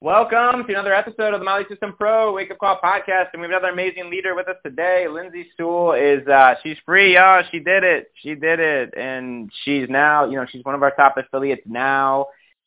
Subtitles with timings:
[0.00, 3.48] Welcome to another episode of the Lead System Pro Wake Up Call podcast, and we
[3.48, 5.08] have another amazing leader with us today.
[5.10, 7.42] Lindsay Sewell is uh, she's free, y'all.
[7.50, 8.12] She did it.
[8.22, 12.26] She did it, and she's now, you know, she's one of our top affiliates now.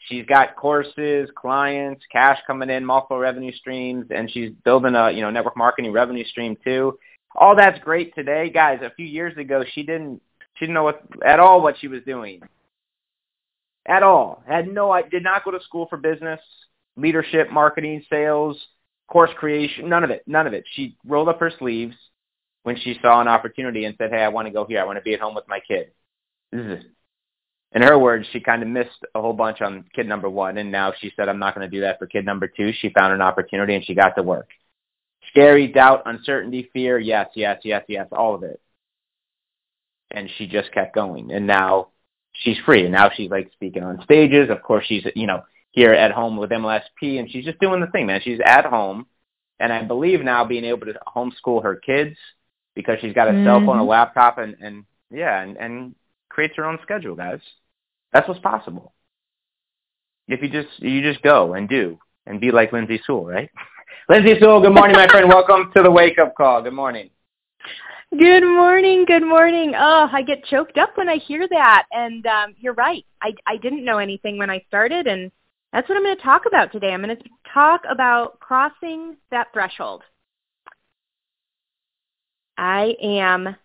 [0.09, 5.21] She's got courses, clients, cash coming in, multiple revenue streams, and she's building a you
[5.21, 6.99] know network marketing revenue stream too.
[7.33, 8.79] All that's great today, guys.
[8.81, 10.21] A few years ago, she didn't
[10.55, 12.41] she didn't know what, at all what she was doing.
[13.85, 16.41] At all, had no, I did not go to school for business
[16.97, 18.57] leadership, marketing, sales,
[19.07, 20.63] course creation, none of it, none of it.
[20.73, 21.95] She rolled up her sleeves
[22.63, 24.79] when she saw an opportunity and said, hey, I want to go here.
[24.79, 25.91] I want to be at home with my kid.
[27.73, 30.71] In her words, she kind of missed a whole bunch on kid number one, and
[30.71, 32.71] now she said, I'm not going to do that for kid number two.
[32.73, 34.49] She found an opportunity, and she got to work.
[35.29, 38.59] Scary, doubt, uncertainty, fear, yes, yes, yes, yes, all of it.
[40.11, 41.87] And she just kept going, and now
[42.33, 44.49] she's free, and now she's like speaking on stages.
[44.49, 45.41] Of course, she's, you know,
[45.71, 48.21] here at home with MLSP, and she's just doing the thing, man.
[48.23, 49.07] She's at home,
[49.59, 52.15] and I believe now being able to homeschool her kids
[52.75, 53.45] because she's got a mm-hmm.
[53.45, 53.89] cell phone, a mm-hmm.
[53.89, 55.95] laptop, and and yeah, and and
[56.29, 57.39] creates her own schedule, guys.
[58.13, 58.93] That's what's possible.
[60.27, 63.49] If you just you just go and do and be like Lindsay Sewell, right?
[64.09, 65.29] Lindsay Sewell, good morning, my friend.
[65.29, 66.61] Welcome to the wake up call.
[66.61, 67.09] Good morning.
[68.17, 69.05] Good morning.
[69.05, 69.73] Good morning.
[69.77, 71.85] Oh, I get choked up when I hear that.
[71.91, 73.05] And um, you're right.
[73.21, 75.31] I I didn't know anything when I started, and
[75.73, 76.91] that's what I'm going to talk about today.
[76.91, 77.23] I'm going to
[77.53, 80.03] talk about crossing that threshold.
[82.57, 83.55] I am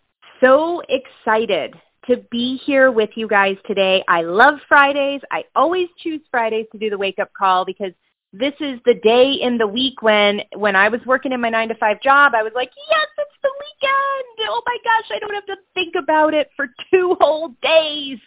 [0.41, 1.75] so excited
[2.07, 4.03] to be here with you guys today.
[4.07, 5.21] I love Fridays.
[5.31, 7.91] I always choose Fridays to do the wake up call because
[8.33, 11.69] this is the day in the week when when I was working in my 9
[11.69, 14.49] to 5 job, I was like, "Yes, it's the weekend.
[14.49, 18.19] Oh my gosh, I don't have to think about it for two whole days."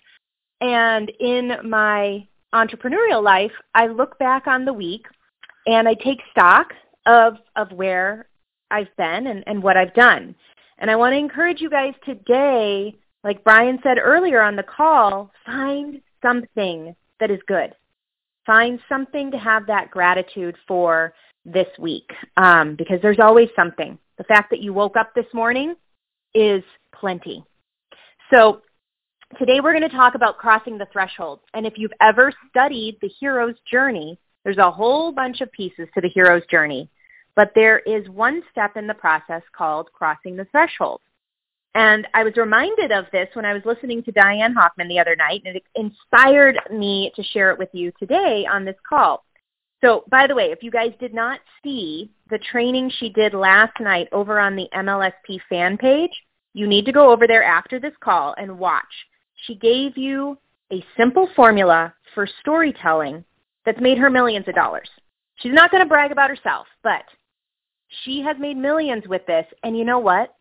[0.60, 5.06] And in my entrepreneurial life, I look back on the week
[5.66, 6.72] and I take stock
[7.06, 8.28] of of where
[8.71, 10.34] I've been and, and what I've done.
[10.78, 15.31] And I want to encourage you guys today, like Brian said earlier on the call,
[15.44, 17.75] find something that is good.
[18.47, 21.12] Find something to have that gratitude for
[21.44, 23.99] this week um, because there's always something.
[24.19, 25.75] The fact that you woke up this morning
[26.34, 26.62] is
[26.94, 27.44] plenty.
[28.31, 28.62] So
[29.38, 31.41] Today we're going to talk about crossing the threshold.
[31.54, 36.00] And if you've ever studied the hero's journey, there's a whole bunch of pieces to
[36.00, 36.91] the hero's journey.
[37.36, 41.00] But there is one step in the process called crossing the threshold.
[41.76, 45.14] And I was reminded of this when I was listening to Diane Hochman the other
[45.14, 49.24] night, and it inspired me to share it with you today on this call.
[49.80, 53.78] So, by the way, if you guys did not see the training she did last
[53.78, 56.10] night over on the MLSP fan page,
[56.52, 58.84] you need to go over there after this call and watch
[59.47, 60.39] she gave you
[60.73, 63.25] a simple formula for storytelling
[63.65, 64.89] that's made her millions of dollars.
[65.37, 67.05] She's not going to brag about herself, but
[68.05, 69.47] she has made millions with this.
[69.62, 70.34] And you know what?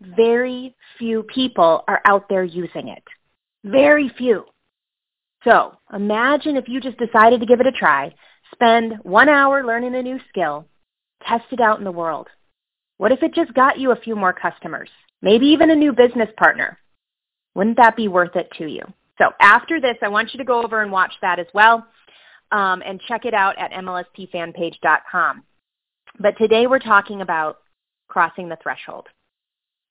[0.00, 3.02] Very few people are out there using it.
[3.64, 4.44] Very few.
[5.44, 8.14] So imagine if you just decided to give it a try,
[8.52, 10.66] spend one hour learning a new skill,
[11.26, 12.28] test it out in the world.
[12.98, 14.90] What if it just got you a few more customers?
[15.22, 16.78] Maybe even a new business partner.
[17.54, 18.82] Wouldn't that be worth it to you?
[19.18, 21.86] So after this, I want you to go over and watch that as well
[22.52, 25.44] um, and check it out at mlspfanpage.com.
[26.18, 27.58] But today we're talking about
[28.08, 29.06] crossing the threshold.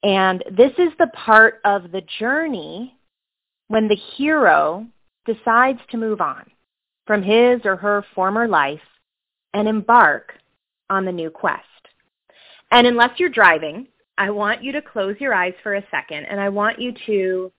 [0.03, 2.95] And this is the part of the journey
[3.67, 4.85] when the hero
[5.25, 6.45] decides to move on
[7.05, 8.79] from his or her former life
[9.53, 10.33] and embark
[10.89, 11.63] on the new quest.
[12.71, 13.87] And unless you're driving,
[14.19, 17.51] I want you to close your eyes for a second and I want you to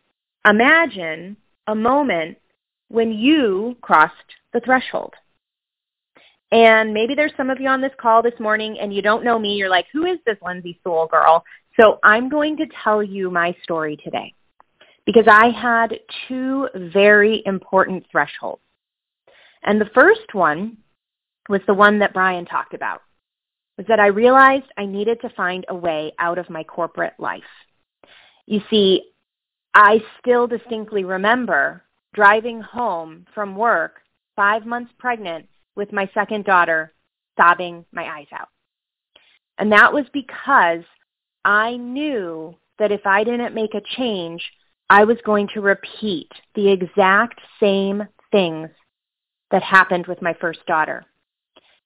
[0.45, 2.37] imagine a moment
[2.89, 4.15] when you crossed
[4.53, 5.15] the threshold.
[6.53, 9.39] And maybe there's some of you on this call this morning and you don't know
[9.39, 9.55] me.
[9.55, 11.43] You're like, who is this Lindsay Sewell girl?
[11.79, 14.35] So I'm going to tell you my story today
[15.07, 15.99] because I had
[16.29, 18.61] two very important thresholds.
[19.63, 20.77] And the first one
[21.49, 23.01] was the one that Brian talked about
[23.81, 27.41] was that I realized I needed to find a way out of my corporate life.
[28.45, 29.05] You see,
[29.73, 31.83] I still distinctly remember
[32.13, 34.03] driving home from work
[34.37, 36.93] five months pregnant with my second daughter,
[37.39, 38.51] sobbing my eyes out.
[39.57, 40.85] And that was because
[41.47, 44.47] I knew that if I didn't make a change,
[44.91, 48.69] I was going to repeat the exact same things
[49.51, 51.07] that happened with my first daughter.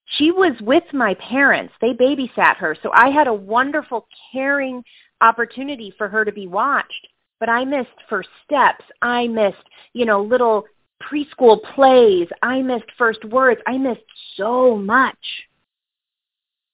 [0.05, 1.73] She was with my parents.
[1.81, 2.77] They babysat her.
[2.81, 4.83] So I had a wonderful, caring
[5.21, 7.07] opportunity for her to be watched.
[7.39, 8.85] But I missed first steps.
[9.01, 9.57] I missed,
[9.93, 10.65] you know, little
[11.01, 12.27] preschool plays.
[12.41, 13.59] I missed first words.
[13.67, 14.05] I missed
[14.37, 15.17] so much.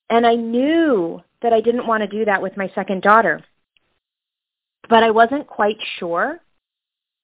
[0.10, 3.44] And I knew that I didn't want to do that with my second daughter.
[4.90, 6.40] But I wasn't quite sure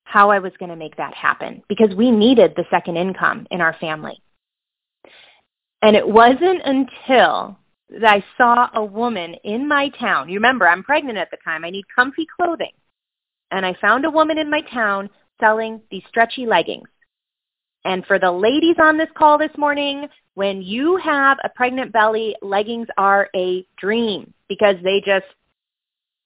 [0.04, 3.60] how I was going to make that happen because we needed the second income in
[3.60, 4.22] our family.
[5.82, 7.58] And it wasn't until
[8.04, 10.30] I saw a woman in my town.
[10.30, 11.64] You remember, I'm pregnant at the time.
[11.64, 12.72] I need comfy clothing.
[13.52, 15.10] And I found a woman in my town
[15.40, 16.90] selling these stretchy leggings.
[17.86, 22.36] And for the ladies on this call this morning, when you have a pregnant belly,
[22.42, 25.26] leggings are a dream because they just,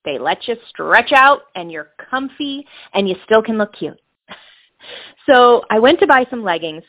[0.04, 3.98] they let you stretch out and you're comfy and you still can look cute.
[5.28, 6.82] So I went to buy some leggings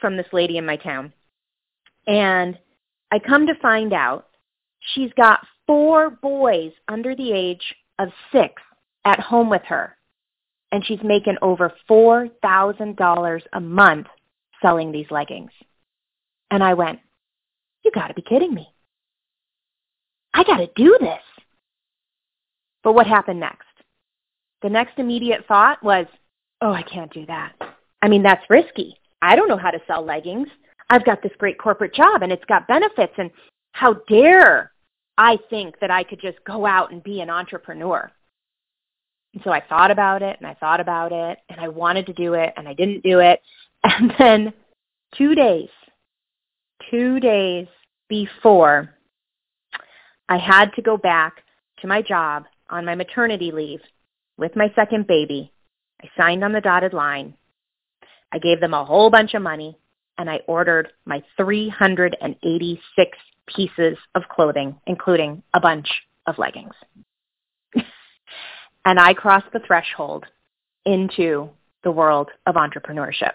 [0.00, 1.12] from this lady in my town.
[2.08, 2.58] And
[3.12, 4.26] I come to find out
[4.94, 8.60] she's got four boys under the age of six
[9.04, 9.94] at home with her.
[10.72, 14.06] And she's making over $4,000 a month
[14.60, 15.50] selling these leggings.
[16.50, 16.98] And I went,
[17.84, 18.68] you got to be kidding me.
[20.34, 21.22] I got to do this.
[22.82, 23.66] But what happened next?
[24.62, 26.06] The next immediate thought was,
[26.60, 27.52] oh, I can't do that.
[28.02, 28.98] I mean, that's risky.
[29.20, 30.48] I don't know how to sell leggings.
[30.90, 33.30] I've got this great corporate job and it's got benefits and
[33.72, 34.72] how dare
[35.16, 38.10] I think that I could just go out and be an entrepreneur.
[39.34, 42.12] And so I thought about it and I thought about it and I wanted to
[42.12, 43.40] do it and I didn't do it.
[43.84, 44.52] And then
[45.16, 45.68] two days,
[46.90, 47.68] two days
[48.08, 48.92] before
[50.28, 51.44] I had to go back
[51.80, 53.80] to my job on my maternity leave
[54.36, 55.52] with my second baby,
[56.02, 57.34] I signed on the dotted line.
[58.32, 59.78] I gave them a whole bunch of money
[60.18, 65.88] and I ordered my 386 pieces of clothing, including a bunch
[66.26, 66.74] of leggings.
[68.84, 70.26] and I crossed the threshold
[70.84, 71.48] into
[71.84, 73.32] the world of entrepreneurship.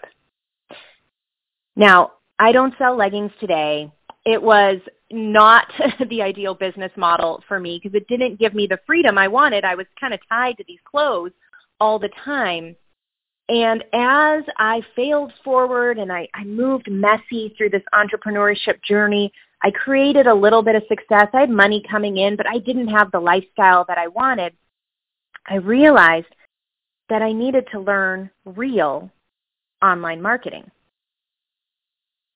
[1.74, 3.90] Now, I don't sell leggings today.
[4.24, 4.78] It was
[5.10, 5.66] not
[6.08, 9.64] the ideal business model for me because it didn't give me the freedom I wanted.
[9.64, 11.32] I was kind of tied to these clothes
[11.80, 12.76] all the time.
[13.48, 19.32] And as I failed forward and I, I moved messy through this entrepreneurship journey,
[19.62, 21.28] I created a little bit of success.
[21.32, 24.54] I had money coming in, but I didn't have the lifestyle that I wanted.
[25.46, 26.34] I realized
[27.08, 29.10] that I needed to learn real
[29.82, 30.70] online marketing.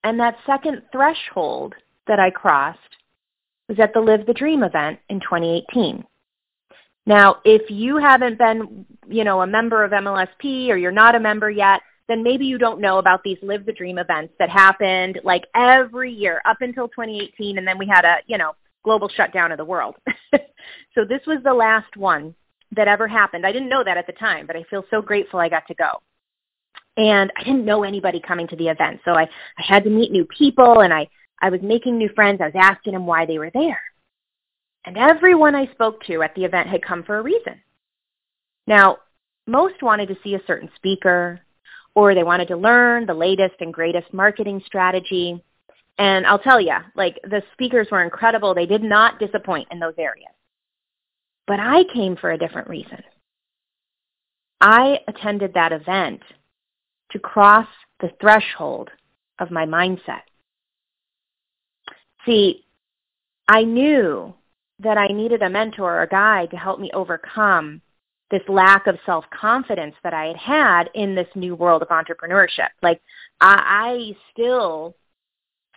[0.04, 1.74] And that second threshold
[2.06, 2.78] that I crossed
[3.68, 6.04] was at the Live the Dream event in 2018.
[7.08, 11.20] Now, if you haven't been, you know, a member of MLSP or you're not a
[11.20, 15.18] member yet, then maybe you don't know about these Live the Dream events that happened
[15.24, 18.52] like every year up until 2018 and then we had a, you know,
[18.84, 19.96] global shutdown of the world.
[20.94, 22.34] so this was the last one
[22.72, 23.46] that ever happened.
[23.46, 25.74] I didn't know that at the time, but I feel so grateful I got to
[25.74, 26.02] go.
[26.98, 29.00] And I didn't know anybody coming to the event.
[29.06, 31.08] So I, I had to meet new people and I,
[31.40, 32.42] I was making new friends.
[32.42, 33.80] I was asking them why they were there.
[34.88, 37.60] And everyone I spoke to at the event had come for a reason.
[38.66, 38.96] Now,
[39.46, 41.40] most wanted to see a certain speaker,
[41.94, 45.44] or they wanted to learn the latest and greatest marketing strategy.
[45.98, 48.54] And I'll tell you, like the speakers were incredible.
[48.54, 50.32] They did not disappoint in those areas.
[51.46, 53.02] But I came for a different reason.
[54.62, 56.22] I attended that event
[57.10, 57.68] to cross
[58.00, 58.88] the threshold
[59.38, 60.22] of my mindset.
[62.24, 62.64] See,
[63.46, 64.32] I knew
[64.80, 67.80] that I needed a mentor or a guide to help me overcome
[68.30, 72.68] this lack of self-confidence that I had had in this new world of entrepreneurship.
[72.82, 73.00] Like
[73.40, 74.94] I, I still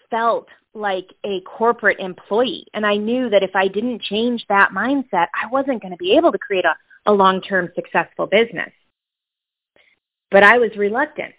[0.10, 2.65] felt like a corporate employee.
[2.74, 6.15] And I knew that if I didn't change that mindset, I wasn't going to be
[6.15, 8.72] able to create a, a long-term successful business.
[10.29, 11.34] But I was reluctant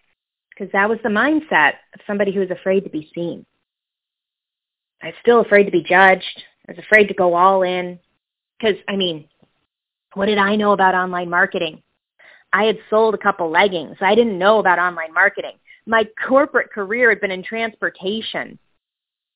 [0.50, 3.46] because that was the mindset of somebody who was afraid to be seen.
[5.02, 6.42] I was still afraid to be judged.
[6.68, 7.98] I was afraid to go all in
[8.58, 9.28] because, I mean,
[10.14, 11.82] what did I know about online marketing?
[12.52, 13.96] I had sold a couple leggings.
[14.00, 15.56] I didn't know about online marketing.
[15.86, 18.58] My corporate career had been in transportation.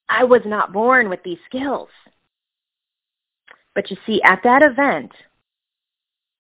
[0.09, 1.89] I was not born with these skills.
[3.75, 5.13] But you see, at that event,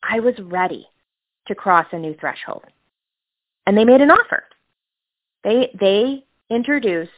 [0.02, 0.87] I was ready
[1.49, 2.64] to cross a new threshold.
[3.66, 4.45] And they made an offer.
[5.43, 7.11] They, they introduced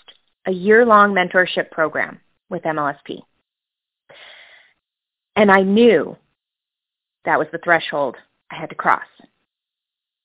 [0.46, 3.20] a year-long mentorship program with MLSP.
[5.38, 6.16] And I knew
[7.24, 8.16] that was the threshold
[8.50, 9.06] I had to cross.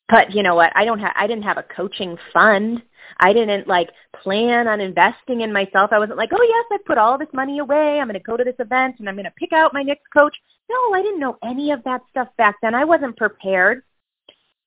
[0.09, 0.71] But you know what?
[0.75, 2.81] I don't have I didn't have a coaching fund.
[3.19, 3.89] I didn't like
[4.23, 5.91] plan on investing in myself.
[5.93, 7.99] I wasn't like, "Oh, yes, I put all this money away.
[7.99, 10.05] I'm going to go to this event and I'm going to pick out my next
[10.11, 10.35] coach."
[10.67, 12.73] No, I didn't know any of that stuff back then.
[12.73, 13.83] I wasn't prepared.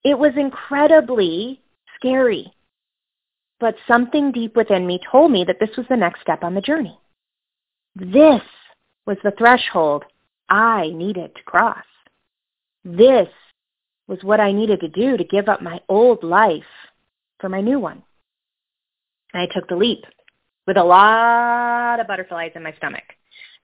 [0.05, 1.61] It was incredibly
[1.97, 2.53] scary.
[3.59, 6.61] But something deep within me told me that this was the next step on the
[6.61, 6.97] journey.
[7.97, 8.43] This
[9.07, 10.05] was the threshold
[10.49, 11.85] I needed to cross.
[12.85, 13.29] This
[14.07, 16.63] was what I needed to do to give up my old life
[17.41, 18.03] for my new one.
[19.33, 20.05] And I took the leap
[20.67, 23.05] with a lot of butterflies in my stomach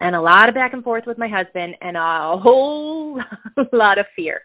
[0.01, 3.21] and a lot of back and forth with my husband and a whole
[3.73, 4.43] lot of fear,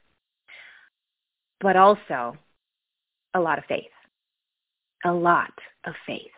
[1.60, 2.38] but also
[3.34, 3.86] a lot of faith.
[5.06, 5.54] A lot
[5.86, 6.32] of faith.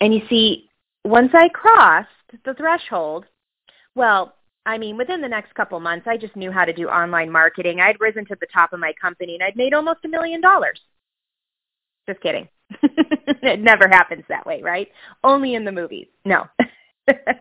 [0.00, 0.68] And you see,
[1.04, 2.08] once I crossed
[2.44, 3.24] the threshold,
[3.94, 7.30] well, I mean, within the next couple months, I just knew how to do online
[7.30, 7.80] marketing.
[7.80, 10.80] I'd risen to the top of my company and I'd made almost a million dollars.
[12.08, 12.48] Just kidding.
[12.82, 14.88] it never happens that way, right?
[15.24, 16.06] Only in the movies.
[16.24, 16.44] No.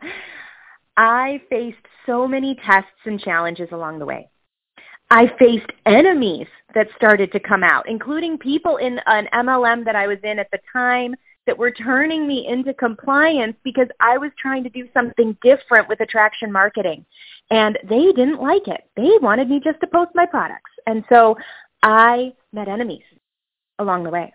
[0.97, 4.29] I faced so many tests and challenges along the way.
[5.09, 10.07] I faced enemies that started to come out, including people in an MLM that I
[10.07, 11.15] was in at the time
[11.47, 15.99] that were turning me into compliance because I was trying to do something different with
[15.99, 17.05] attraction marketing.
[17.49, 18.81] And they didn't like it.
[18.95, 20.71] They wanted me just to post my products.
[20.85, 21.35] And so
[21.83, 23.03] I met enemies
[23.79, 24.33] along the way.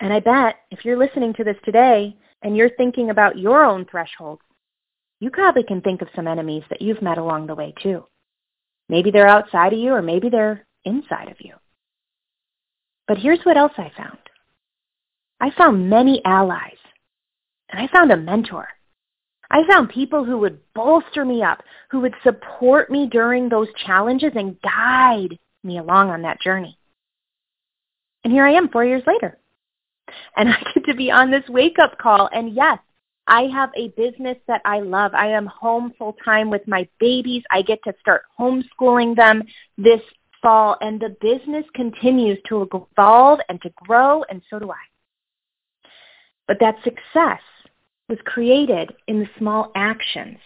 [0.00, 3.86] And I bet if you're listening to this today and you're thinking about your own
[3.90, 4.42] thresholds,
[5.20, 8.04] you probably can think of some enemies that you've met along the way too.
[8.88, 11.54] Maybe they're outside of you or maybe they're inside of you.
[13.06, 14.18] But here's what else I found.
[15.40, 16.76] I found many allies,
[17.70, 18.68] and I found a mentor.
[19.50, 24.32] I found people who would bolster me up, who would support me during those challenges
[24.36, 26.78] and guide me along on that journey.
[28.22, 29.38] And here I am four years later.
[30.36, 32.28] And I get to be on this wake up call.
[32.32, 32.78] And yes,
[33.26, 35.14] I have a business that I love.
[35.14, 37.42] I am home full time with my babies.
[37.50, 39.42] I get to start homeschooling them
[39.78, 40.00] this
[40.42, 40.76] fall.
[40.80, 44.89] And the business continues to evolve and to grow, and so do I.
[46.50, 47.40] But that success
[48.08, 50.38] was created in the small actions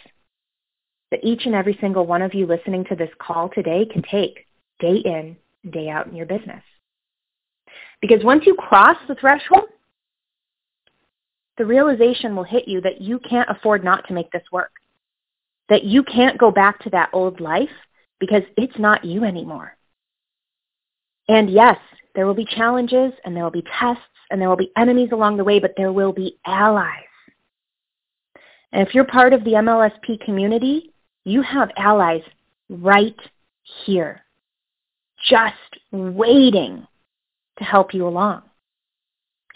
[1.11, 4.47] that each and every single one of you listening to this call today can take
[4.81, 5.35] day in
[5.71, 6.63] day out in your business.
[8.03, 9.65] Because once you cross the threshold,
[11.57, 14.73] the realization will hit you that you can't afford not to make this work.
[15.71, 17.71] That you can't go back to that old life
[18.21, 19.75] because it's not you anymore.
[21.29, 21.79] And yes,
[22.15, 25.37] there will be challenges and there will be tests and there will be enemies along
[25.37, 27.05] the way, but there will be allies.
[28.73, 30.93] And if you're part of the MLSP community,
[31.25, 32.23] you have allies
[32.69, 33.17] right
[33.85, 34.23] here,
[35.29, 35.55] just
[35.93, 36.87] waiting
[37.59, 38.43] to help you along.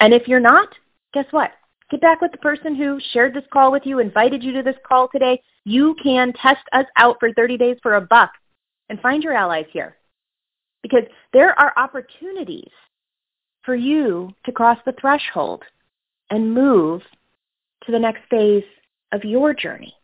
[0.01, 0.69] And if you're not,
[1.13, 1.51] guess what?
[1.91, 4.77] Get back with the person who shared this call with you, invited you to this
[4.87, 5.43] call today.
[5.65, 8.31] You can test us out for 30 days for a buck
[8.89, 9.97] and find your allies here.
[10.83, 12.71] Because there are opportunities
[13.69, 15.63] for you to cross the threshold
[16.31, 17.03] and move
[17.85, 18.65] to the next phase
[19.13, 19.95] of your journey.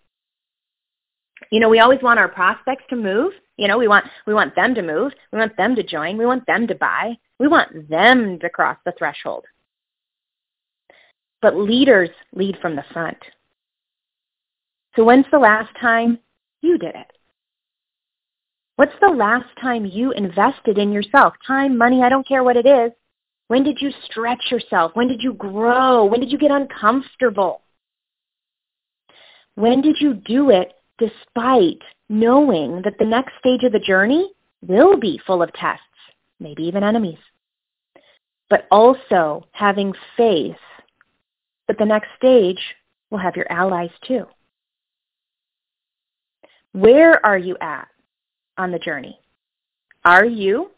[1.50, 3.32] You know, we always want our prospects to move.
[3.56, 5.12] You know, we want we want them to move.
[5.32, 6.18] We want them to join.
[6.18, 7.14] We want them to buy.
[7.38, 9.46] We want them to cross the threshold.
[11.40, 13.18] But leaders lead from the front.
[14.94, 16.18] So when's the last time
[16.60, 17.10] you did it?
[18.76, 21.32] What's the last time you invested in yourself?
[21.46, 22.92] Time, money, I don't care what it is.
[23.54, 24.90] When did you stretch yourself?
[24.94, 26.06] When did you grow?
[26.06, 27.62] When did you get uncomfortable?
[29.54, 34.32] When did you do it despite knowing that the next stage of the journey
[34.66, 35.84] will be full of tests,
[36.40, 37.20] maybe even enemies,
[38.50, 40.56] but also having faith
[41.68, 42.58] that the next stage
[43.10, 44.26] will have your allies too?
[46.72, 47.86] Where are you at
[48.58, 49.16] on the journey?
[50.04, 50.72] Are you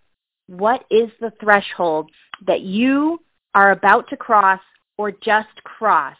[0.47, 2.11] what is the threshold
[2.45, 3.19] that you
[3.55, 4.59] are about to cross
[4.97, 6.17] or just cross.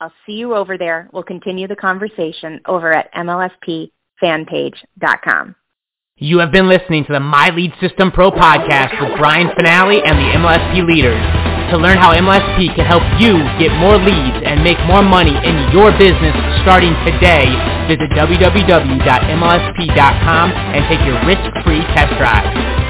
[0.00, 1.10] I'll see you over there.
[1.12, 5.56] We'll continue the conversation over at MLSPfanpage.com.
[6.16, 10.18] You have been listening to the My Lead System Pro podcast with Brian Fanale and
[10.18, 11.20] the MLSP leaders.
[11.72, 15.72] To learn how MLSP can help you get more leads and make more money in
[15.72, 17.46] your business starting today,
[17.88, 22.89] visit www.mlsp.com and take your risk-free test drive.